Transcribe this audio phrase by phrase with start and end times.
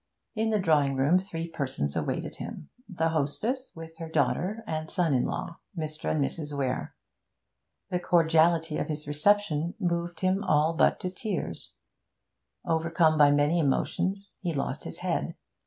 [0.33, 5.13] In the drawing room three persons awaited him: the hostess, with her daughter and son
[5.13, 6.09] in law, Mr.
[6.09, 6.57] and Mrs.
[6.57, 6.95] Weare.
[7.91, 11.75] The cordiality of his reception moved him all but to tears;
[12.65, 15.35] overcome by many emotions, he lost his head.